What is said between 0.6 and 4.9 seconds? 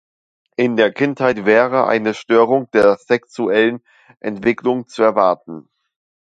der Kindheit wäre eine Störung der sexuellen Entwicklung